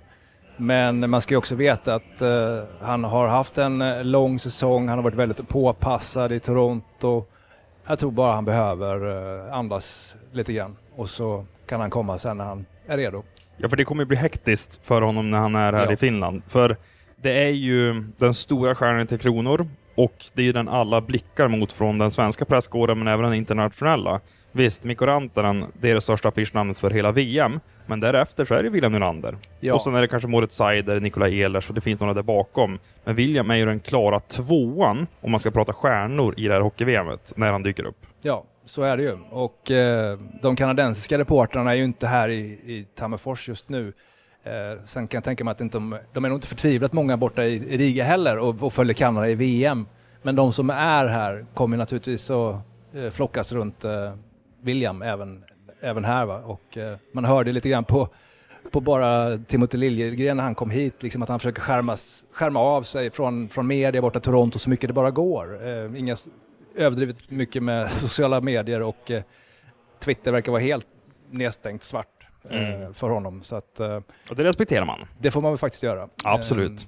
[0.57, 2.21] men man ska ju också veta att
[2.81, 7.25] han har haft en lång säsong, han har varit väldigt påpassad i Toronto
[7.87, 12.37] jag tror bara han behöver eh, andas lite grann och så kan han komma sen
[12.37, 13.23] när han är redo.
[13.57, 15.93] Ja, för det kommer bli hektiskt för honom när han är här ja.
[15.93, 16.41] i Finland.
[16.47, 16.77] För
[17.21, 21.47] det är ju den stora stjärnan till Kronor och det är ju den alla blickar
[21.47, 24.19] mot från den svenska presskåren men även den internationella.
[24.51, 28.63] Visst, Mikko Rantanen, det är det största affischnamnet för hela VM, men därefter så är
[28.63, 29.37] det William Nylander.
[29.59, 29.73] Ja.
[29.73, 32.79] Och sen är det kanske Moritz Seider, Nikolaj Ehlers och det finns några där bakom.
[33.03, 36.61] Men William är ju den klara tvåan om man ska prata stjärnor i det här
[36.61, 38.05] hockey-VMet, när han dyker upp.
[38.23, 39.17] Ja, så är det ju.
[39.29, 43.93] Och eh, de kanadensiska reportrarna är ju inte här i, i Tammerfors just nu.
[44.43, 47.17] Eh, sen kan jag tänka mig att inte de, de är nog inte förtvivlat många
[47.17, 49.85] borta i, i Riga heller och, och följer Kanada i VM.
[50.21, 52.55] Men de som är här kommer naturligtvis att
[52.93, 54.13] eh, flockas runt eh,
[54.61, 55.43] William även,
[55.81, 56.25] även här.
[56.25, 56.41] Va?
[56.45, 58.09] Och, eh, man hörde lite grann på,
[58.71, 62.83] på bara Timothy Liljegren när han kom hit, liksom att han försöker skärmas, skärma av
[62.83, 65.67] sig från, från media borta i Toronto så mycket det bara går.
[65.67, 66.15] Eh, inga
[66.75, 69.23] överdrivet mycket med sociala medier och eh,
[69.99, 70.87] Twitter verkar vara helt
[71.29, 72.93] nedstängt svart eh, mm.
[72.93, 73.43] för honom.
[73.43, 74.99] Så att, eh, och det respekterar man?
[75.19, 76.09] Det får man väl faktiskt göra.
[76.23, 76.87] Absolut.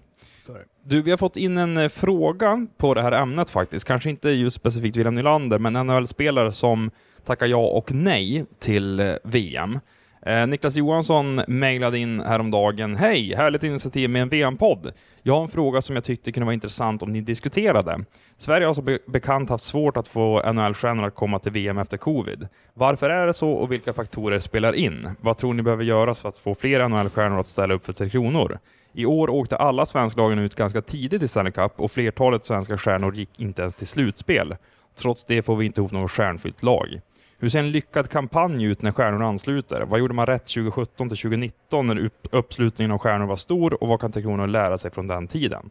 [0.49, 3.85] Eh, du, vi har fått in en eh, fråga på det här ämnet faktiskt.
[3.85, 6.91] Kanske inte just specifikt William Nylander, men NHL-spelare som
[7.25, 9.79] tacka ja och nej till eh, VM.
[10.25, 12.95] Eh, Niklas Johansson mejlade in häromdagen.
[12.95, 13.35] Hej!
[13.35, 14.91] Härligt initiativ med en VM-podd.
[15.21, 18.05] Jag har en fråga som jag tyckte kunde vara intressant om ni diskuterade.
[18.37, 22.47] Sverige har som bekant haft svårt att få NHL-stjärnor att komma till VM efter covid.
[22.73, 25.09] Varför är det så och vilka faktorer spelar in?
[25.21, 28.09] Vad tror ni behöver göras för att få fler NHL-stjärnor att ställa upp för Tre
[28.09, 28.59] Kronor?
[28.93, 33.15] I år åkte alla svensklagen ut ganska tidigt i Stanley Cup och flertalet svenska stjärnor
[33.15, 34.55] gick inte ens till slutspel.
[34.95, 37.01] Trots det får vi inte ihop något stjärnfyllt lag.
[37.43, 39.81] Hur ser en lyckad kampanj ut när stjärnorna ansluter?
[39.81, 43.99] Vad gjorde man rätt 2017 till 2019 när uppslutningen av stjärnor var stor och vad
[44.01, 45.69] kan Tre Kronor lära sig från den tiden?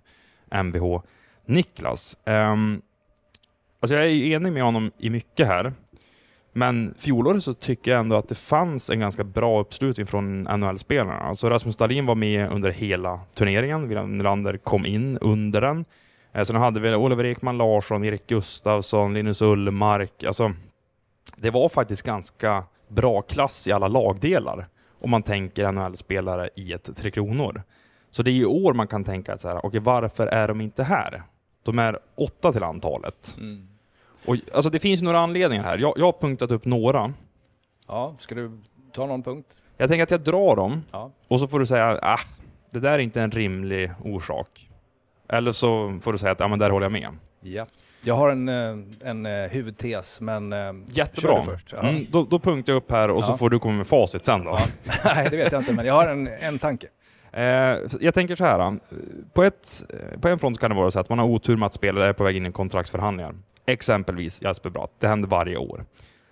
[0.65, 1.01] Mvh
[1.47, 2.17] Niklas.
[2.27, 2.83] Um,
[3.81, 5.73] alltså jag är enig med honom i mycket här.
[6.53, 11.15] Men fjolåret så tycker jag ändå att det fanns en ganska bra uppslutning från NHL-spelarna.
[11.15, 13.89] Alltså Rasmus Dahlin var med under hela turneringen.
[13.89, 15.85] William Nylander kom in under den.
[16.35, 20.25] Eh, sen hade vi Oliver Ekman Larsson, Erik Gustafsson, Linus Ullmark.
[20.25, 20.53] Alltså,
[21.37, 24.69] det var faktiskt ganska bra klass i alla lagdelar
[25.01, 27.63] om man tänker NHL-spelare i ett Tre Kronor.
[28.11, 30.61] Så det är i år man kan tänka så här, okej okay, varför är de
[30.61, 31.23] inte här?
[31.63, 33.37] De är åtta till antalet.
[33.39, 33.69] Mm.
[34.27, 35.79] Och, alltså det finns några anledningar här.
[35.79, 37.13] Jag, jag har punktat upp några.
[37.87, 38.61] Ja, ska du
[38.93, 39.47] ta någon punkt?
[39.77, 41.11] Jag tänker att jag drar dem Ja.
[41.29, 42.21] och så får du säga ah,
[42.71, 44.69] det där är inte en rimlig orsak.
[45.29, 47.09] Eller så får du säga att ja, men där håller jag med.
[47.41, 47.67] Ja.
[48.05, 50.53] Jag har en, eh, en eh, huvudtes, men...
[50.53, 51.43] eh, Jättebra.
[51.43, 51.73] först.
[51.73, 51.79] Ja.
[51.89, 53.37] Mm, då, då punktar jag upp här och så Ja.
[53.37, 54.59] får du komma med facit sen då.
[55.05, 56.87] Nej, det vet jag inte, men jag har en, en tanke.
[57.33, 57.43] Eh,
[58.01, 58.79] jag tänker så här.
[59.33, 59.85] På, ett,
[60.21, 62.13] på en front kan det vara så att man har otur med att spelare är
[62.13, 63.35] på väg in i kontraktsförhandlingar.
[63.67, 64.91] Exempelvis Jasper Bratt.
[64.99, 65.85] Det händer varje år.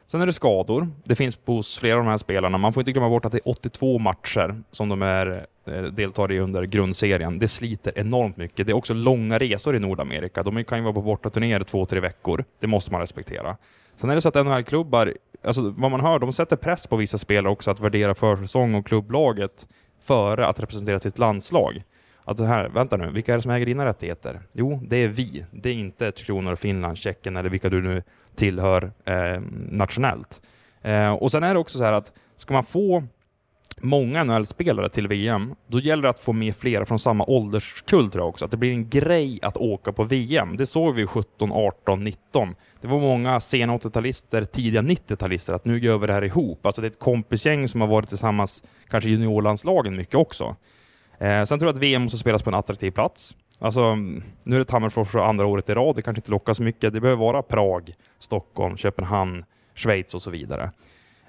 [0.06, 0.88] Sen är det skador.
[1.04, 2.58] Det finns hos flera av de här spelarna.
[2.58, 6.32] Man får inte glömma bort att det är 82 matcher som de är, Eh, deltar
[6.32, 7.38] i under grundserien.
[7.38, 8.66] Det sliter enormt mycket.
[8.66, 10.42] Det är också långa resor i Nordamerika.
[10.42, 12.44] De kan ju vara på bortaturnéer två, tre veckor.
[12.60, 13.56] Det måste man respektera.
[13.96, 17.18] Sen är det så att NHL-klubbar, alltså vad man hör, de sätter press på vissa
[17.18, 19.66] spelare också att värdera försäsong och klubblaget
[20.02, 21.82] före att representera sitt landslag.
[22.24, 24.40] Att det här, vänta nu, vilka är det som äger dina rättigheter?
[24.52, 25.44] Jo, det är vi.
[25.50, 28.02] Det är inte Tre Kronor, Finland, Tjeckien eller vilka du nu
[28.34, 30.40] tillhör eh, nationellt.
[30.82, 33.02] Eh, och sen är det också så här att ska man få
[33.80, 38.22] många NHL-spelare till VM, då gäller det att få med flera från samma ålderskull tror
[38.22, 38.44] jag också.
[38.44, 40.56] Att det blir en grej att åka på VM.
[40.56, 42.54] Det såg vi 17, 18, 19.
[42.80, 46.66] Det var många sena 80-talister, tidiga 90-talister, att nu gör vi det här ihop.
[46.66, 50.56] Alltså det är ett kompisgäng som har varit tillsammans, kanske i juniorlandslagen mycket också.
[51.18, 53.36] Eh, sen tror jag att VM måste spelas på en attraktiv plats.
[53.58, 53.94] Alltså,
[54.44, 56.92] nu är det Tammerfors för andra året i rad, det kanske inte lockar så mycket.
[56.92, 60.70] Det behöver vara Prag, Stockholm, Köpenhamn, Schweiz och så vidare.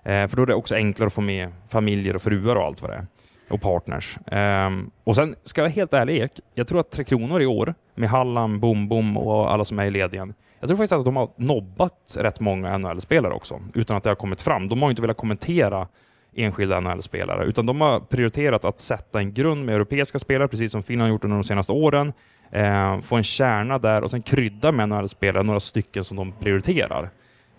[0.03, 2.81] Eh, för då är det också enklare att få med familjer och fruar och allt
[2.81, 3.07] vad det är.
[3.49, 4.17] Och partners.
[4.27, 7.45] Ehm, och sen ska jag vara helt ärlig, Ek, jag tror att Tre Kronor i
[7.45, 11.05] år, med Hallam, Bom Bom och alla som är i ledningen, jag tror faktiskt att
[11.05, 14.67] de har nobbat rätt många NHL-spelare också, utan att det har kommit fram.
[14.67, 15.87] De har inte velat kommentera
[16.35, 20.83] enskilda NHL-spelare, utan de har prioriterat att sätta en grund med europeiska spelare, precis som
[20.83, 22.13] Finland gjort under de senaste åren,
[22.51, 27.09] eh, få en kärna där och sen krydda med NHL-spelare, några stycken som de prioriterar.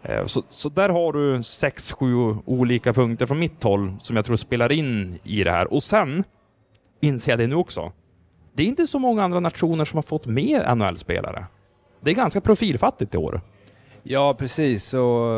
[0.02, 4.24] Eh, så, så där har du sex, sju olika punkter från mitt håll som jag
[4.24, 5.72] tror spelar in i det här.
[5.72, 6.24] Och sen
[7.00, 7.92] inser jag det nu också.
[8.54, 11.46] Det är inte så många andra nationer som har fått med NHL-spelare.
[12.00, 13.40] Det är ganska profilfattigt i år.
[14.02, 14.94] Ja, precis.
[14.94, 15.36] Och,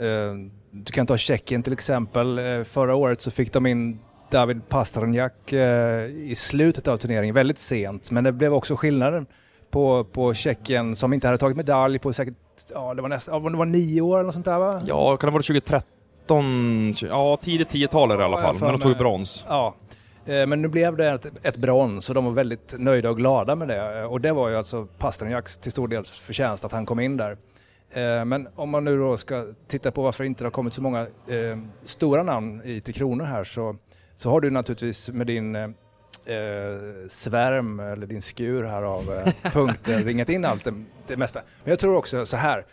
[0.00, 0.34] eh, eh,
[0.70, 2.38] du kan ta Tjeckien till exempel.
[2.38, 3.98] Eh, förra året så fick de in
[4.30, 8.10] David Pastrňák eh, i slutet av turneringen, väldigt sent.
[8.10, 9.26] Men det blev också skillnaden
[9.74, 12.34] på, på Tjeckien som inte hade tagit medalj på säkert,
[12.74, 14.82] ja det var nästan, ja, det var nio år eller något sånt där va?
[14.86, 16.94] Ja, kan det vara 2013?
[17.08, 18.60] Ja, tidigt 10-tal är det i alla Ja, fall.
[18.60, 18.98] När de tog med.
[18.98, 19.44] brons.
[19.48, 19.74] Ja.
[20.26, 23.54] Eh, Men nu blev det ett, ett brons och de var väldigt nöjda och glada
[23.56, 23.98] med det.
[24.00, 27.16] Eh, Och det var ju alltså Pasterniaks till stor del förtjänst att han kom in
[27.16, 27.36] där.
[27.90, 30.82] Eh, Men om man nu då ska titta på varför inte det har kommit så
[30.82, 31.06] många
[31.82, 33.76] stora namn i Tre Kronor här så,
[34.16, 35.74] så har du naturligtvis med din
[36.26, 40.74] eh, svärm eller din skur här av eh, punkter eh, ringat in allt det,
[41.06, 41.40] det mesta.
[41.64, 42.64] Men jag tror också så här.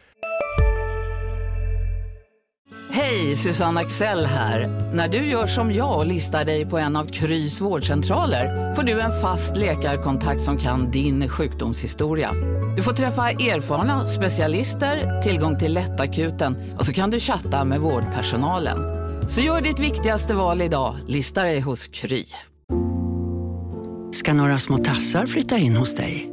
[2.94, 4.68] Hej, Susanne Axel här.
[4.94, 9.00] När du gör som jag och listar dig på en av Krys vårdcentraler får du
[9.00, 12.32] en fast läkarkontakt som kan din sjukdomshistoria.
[12.76, 18.80] Du får träffa erfarna specialister, tillgång till lättakuten och så kan du chatta med vårdpersonalen.
[19.30, 22.26] Så gör ditt viktigaste val idag, lista dig hos Kry
[24.12, 26.32] ska några små tassar flytta in hos dig.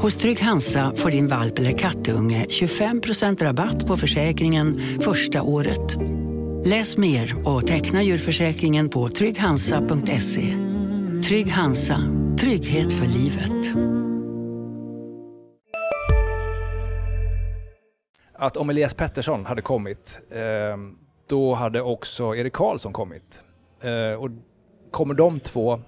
[0.00, 5.96] Hos Trygg Hansa får din valp eller kattunge 25% rabatt på försäkringen första året.
[6.64, 10.56] Läs mer och teckna djurförsäkringen på trygghansa.se.
[11.28, 11.98] Trygg Hansa,
[12.38, 13.84] trygghet för livet.
[18.44, 23.42] att om Elias Pettersson hade kommit, ehm, då hade också Erik Karlsson kommit.
[23.80, 24.30] Eh, och
[24.90, 25.80] kommer de två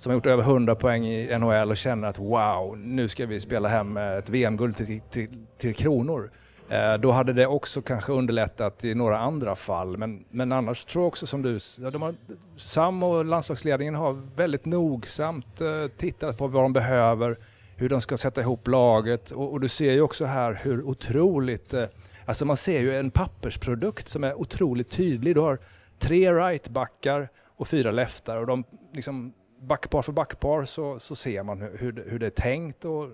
[0.00, 3.40] som har gjort över 100 poäng i NHL och känner att wow, nu ska vi
[3.40, 6.30] spela hem eh, ett VM-guld till, till, till kronor.
[6.68, 9.96] Eh, då hade det också kanske underlättat i några andra fall.
[9.96, 12.14] Men, men annars tror jag också som du, ja, de har,
[12.56, 17.38] Sam och landslagsledningen har väldigt nogsamt eh, tittat på vad de behöver,
[17.76, 21.74] hur de ska sätta ihop laget och, och du ser ju också här hur otroligt,
[21.74, 21.84] eh,
[22.26, 25.34] alltså man ser ju en pappersprodukt som är otroligt tydlig.
[25.34, 25.58] Du har
[25.98, 31.60] tre rightbackar och fyra leftar och de liksom backpar för backpar så, så ser man
[31.60, 33.08] hur, hur, det, hur det är tänkt och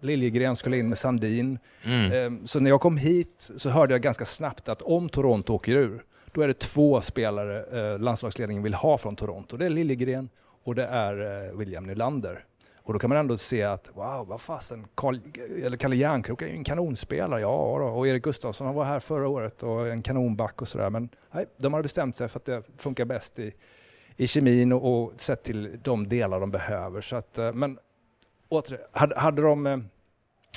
[0.00, 1.58] Liljegren skulle in med Sandin.
[1.84, 2.12] Mm.
[2.12, 5.72] Ehm, Så när jag kom hit så hörde jag ganska snabbt att om Toronto åker
[5.72, 9.56] ur, då är det två spelare eh, landslagsledningen vill ha från Toronto.
[9.56, 10.28] Det är Liljegren
[10.64, 12.44] och det är eh, William Nylander.
[12.82, 15.18] Och då kan man ändå se att wow, vad fasen, Carl,
[15.64, 17.40] eller Kalle Järnkrok är ju en kanonspelare.
[17.40, 17.84] Ja, då.
[17.84, 20.90] och Erik Gustafsson han var här förra året och en kanonback och sådär.
[20.90, 23.52] Men nej, de har bestämt sig för att det funkar bäst i,
[24.20, 27.00] i kemin och, och sett till de delar de behöver.
[27.00, 27.78] Så att, eh, men
[28.48, 29.78] åter, hade, hade de eh,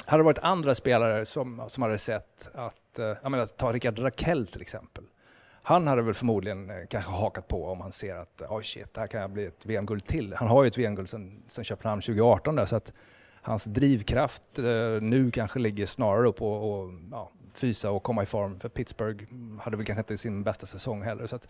[0.05, 3.99] hade det varit andra spelare som, som hade sett att, eh, jag menar ta Rickard
[3.99, 5.03] Rakell till exempel.
[5.63, 8.99] Han hade väl förmodligen kanske hakat på om han ser att oj oh shit, det
[8.99, 10.33] här kan jag bli ett VM-guld till.
[10.33, 12.93] Han har ju ett VM-guld sedan, sedan Köpenhamn 2018 där så att
[13.41, 14.65] hans drivkraft eh,
[15.01, 18.59] nu kanske ligger snarare på att ja, fysa och komma i form.
[18.59, 19.23] För Pittsburgh
[19.61, 21.27] hade väl kanske inte sin bästa säsong heller.
[21.27, 21.47] Så att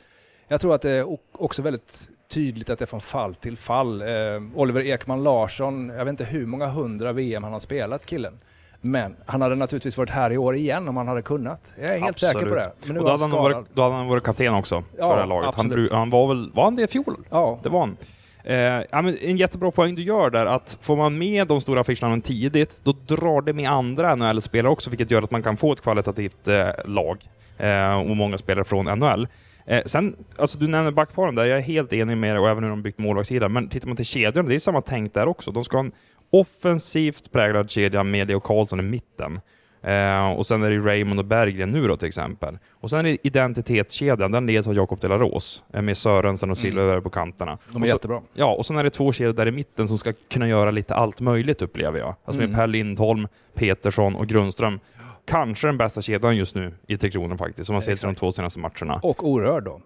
[0.48, 4.02] jag tror att det är också väldigt tydligt att det är från fall till fall.
[4.02, 4.08] Eh,
[4.56, 8.40] Oliver Ekman Larsson, jag vet inte hur många hundra VM han har spelat killen.
[8.82, 11.74] Men han hade naturligtvis varit här i år igen om han hade kunnat.
[11.82, 12.34] Jag är helt Absolut.
[12.34, 12.72] säker på det.
[12.86, 15.16] Men nu och då, hade han varit, då hade han varit kapten också Ja, för
[15.16, 15.56] det här laget.
[15.56, 17.16] Han, han var väl, var han det i fjol?
[17.30, 17.60] Ja.
[17.64, 17.98] Det var han.
[18.44, 18.56] Eh,
[18.92, 22.22] ja, men en jättebra poäng du gör där, att får man med de stora affischerna
[22.22, 25.82] tidigt, då drar det med andra NHL-spelare också, vilket gör att man kan få ett
[25.82, 29.28] kvalitativt eh, lag eh, och många spelare från NHL.
[29.66, 32.64] Eh, sen, alltså du nämner backparen där, jag är helt enig med dig och även
[32.64, 35.52] hur de byggt målvaktssidan, men tittar man till kedjan, det är samma tänk där också.
[35.52, 35.92] De ska ha en
[36.30, 39.40] offensivt präglad kedja med Leo Karlsson i mitten.
[39.84, 42.58] Eh, och sen är det Raymond och Berggren nu då till exempel.
[42.72, 47.02] Och sen är det identitetskedjan, den leds av Jakob Delaros, eh, med Sörensen och Silverberg
[47.02, 47.58] på kanterna.
[47.72, 48.22] De är så, jättebra.
[48.34, 50.96] Ja, och sen är det två kedjor där i mitten som ska kunna göra lite
[50.96, 52.16] allt möjligt upplever jag.
[52.26, 52.56] Alltså med Mm.
[52.58, 54.80] Per Lindholm, Petersson och Grundström.
[55.26, 58.16] Kanske den bästa kedjan just nu i Tre Kronor faktiskt, om man ser till de
[58.16, 59.00] två senaste matcherna.
[59.04, 59.82] Och orörd då.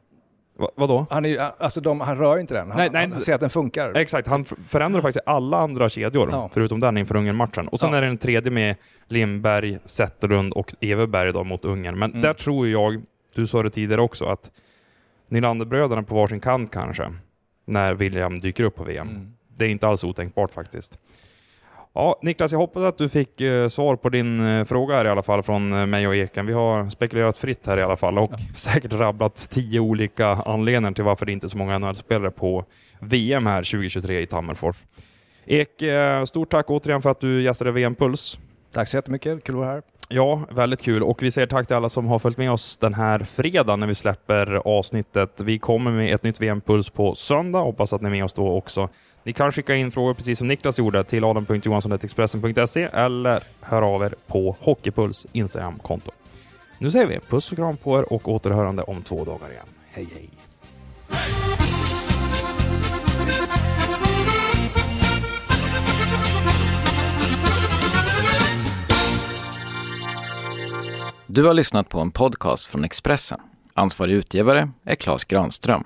[0.60, 1.06] Va, vadå?
[1.10, 2.67] Han, är ju, alltså de, han rör inte den.
[2.67, 3.10] Han, Nej, nej.
[3.12, 3.97] han ser att den funkar.
[3.97, 6.50] Exakt, han förändrar faktiskt alla andra kedjor, Ja.
[6.54, 7.67] förutom den inför Ungern-matchen.
[7.67, 7.97] Och sen Ja.
[7.97, 8.76] är det en tredje med
[9.08, 12.00] Lindberg, Zetterlund och Everberg då mot Ungern.
[12.00, 12.21] Men Mm.
[12.21, 13.02] där tror jag,
[13.36, 14.52] du sa det tidigare också, att
[15.30, 17.13] Nylanderbröderna på varsin kant kanske,
[17.65, 19.10] när William dyker upp på VM.
[19.10, 19.34] Mm.
[19.56, 21.00] Det är inte alls otänkbart faktiskt.
[21.97, 25.10] Ja, Niklas, jag hoppas att du fick eh, svar på din eh, fråga här i
[25.10, 26.45] alla fall från eh, mig och Eken.
[26.45, 31.03] Vi har spekulerat fritt här i alla fall och säkert rabblat tio olika anledningar till
[31.03, 32.65] varför det inte är så många NHL-spelare på
[32.99, 34.75] VM här 2023 i Tammerfors.
[35.45, 38.39] Ek, eh, stort tack återigen för att du gästade VM Puls.
[38.73, 39.81] Tack så jättemycket, kul att vara här.
[40.10, 41.03] Ja, väldigt kul.
[41.03, 43.88] Och vi säger tack till alla som har följt med oss den här fredagen när
[43.88, 45.41] vi släpper avsnittet.
[45.41, 47.60] Vi kommer med ett nytt VM-puls på söndag.
[47.60, 48.89] Hoppas att ni är med oss då också.
[49.27, 54.13] Ni kan skicka in frågor precis som Niklas gjorde till adam.johansson.expressen.se eller höra av er
[54.27, 56.11] på Hockeypuls Instagram-konto.
[56.77, 59.65] Nu säger vi puss och kram på er och återhörande om två dagar igen.
[59.91, 60.29] Hej hej!
[71.27, 73.39] Du har lyssnat på en podcast från Expressen.
[73.73, 75.83] Ansvarig utgivare är Klas Granström.